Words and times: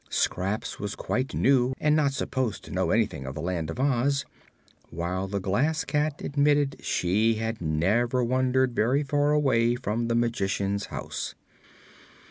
Scraps 0.09 0.79
was 0.79 0.95
quite 0.95 1.35
new 1.35 1.75
and 1.79 1.95
not 1.95 2.11
supposed 2.13 2.63
to 2.63 2.71
know 2.71 2.89
anything 2.89 3.27
of 3.27 3.35
the 3.35 3.39
Land 3.39 3.69
of 3.69 3.79
Oz, 3.79 4.25
while 4.89 5.27
the 5.27 5.39
Glass 5.39 5.85
Cat 5.85 6.23
admitted 6.23 6.77
she 6.81 7.35
had 7.35 7.61
never 7.61 8.23
wandered 8.23 8.73
very 8.75 9.03
far 9.03 9.29
away 9.31 9.75
from 9.75 10.07
the 10.07 10.15
Magician's 10.15 10.87
house. 10.87 11.35